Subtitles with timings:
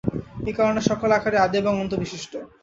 [0.47, 2.33] এই কারণে সকল আকারই আদি এবং অন্ত-বিশিষ্ট।